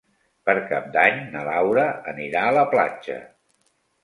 Per 0.49 0.53
Cap 0.71 0.87
d'Any 0.95 1.19
na 1.35 1.43
Laura 1.49 1.83
anirà 2.13 2.43
a 2.47 2.57
la 2.57 2.65
platja. 2.73 3.21